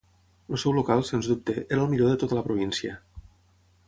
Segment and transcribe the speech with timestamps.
[0.55, 2.97] El seu local, sens dubte, era el millor de tota la província.